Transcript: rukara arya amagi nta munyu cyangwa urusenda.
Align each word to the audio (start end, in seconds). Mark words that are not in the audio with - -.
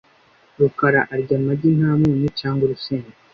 rukara 0.59 1.01
arya 1.13 1.35
amagi 1.39 1.69
nta 1.77 1.91
munyu 1.99 2.27
cyangwa 2.39 2.61
urusenda. 2.65 3.13